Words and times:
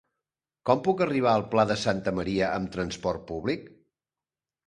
Com 0.67 0.79
puc 0.87 1.03
arribar 1.05 1.33
al 1.39 1.43
Pla 1.51 1.65
de 1.73 1.77
Santa 1.81 2.13
Maria 2.21 2.49
amb 2.59 2.73
trasport 2.79 3.23
públic? 3.33 3.67